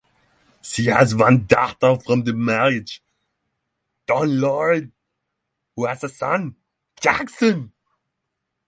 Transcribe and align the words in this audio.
She 0.63 0.85
has 0.85 1.13
one 1.13 1.45
daughter 1.45 1.95
from 2.03 2.23
the 2.23 2.33
marriage, 2.33 3.03
Dawn-Lorraine, 4.07 4.93
who 5.75 5.85
has 5.85 6.03
a 6.03 6.09
son, 6.09 6.55
Jackson. 6.99 7.71